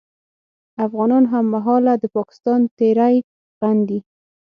[0.85, 3.15] افغانان هممهاله د پاکستان تېری
[3.59, 3.99] غندي